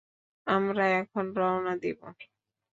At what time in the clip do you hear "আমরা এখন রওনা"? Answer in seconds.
0.47-1.73